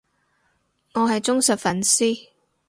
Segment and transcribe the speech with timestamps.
[0.93, 2.29] 我係忠實粉絲